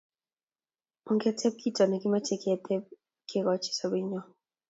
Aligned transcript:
Ongetet 1.09 1.53
kito 1.61 1.83
ne 1.87 1.97
kimechei 2.01 2.57
kevyochi 3.29 3.71
sobenyo 3.79 4.21